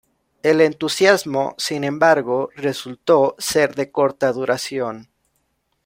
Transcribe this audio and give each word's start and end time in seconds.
El 0.41 0.61
entusiasmo, 0.61 1.53
sin 1.59 1.83
embargo, 1.83 2.49
resultó 2.55 3.35
ser 3.37 3.75
de 3.75 3.91
corta 3.91 4.31
duración. 4.33 5.09